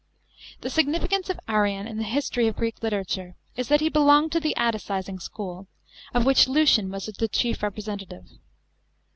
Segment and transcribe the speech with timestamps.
[0.61, 4.39] The significance of Arrian in the history of Greek literature is that he belonged to
[4.39, 5.67] the Atticising school,
[6.15, 8.25] of which Lucian was the chief representative.